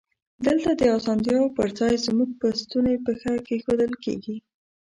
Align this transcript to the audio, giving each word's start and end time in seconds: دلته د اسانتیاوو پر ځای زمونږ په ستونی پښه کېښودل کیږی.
دلته 0.45 0.69
د 0.75 0.81
اسانتیاوو 0.97 1.53
پر 1.57 1.67
ځای 1.79 1.93
زمونږ 2.05 2.31
په 2.41 2.47
ستونی 2.61 2.95
پښه 3.05 3.31
کېښودل 3.47 3.91
کیږی. 4.03 4.35